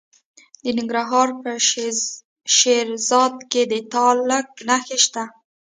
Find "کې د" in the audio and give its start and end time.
3.51-3.73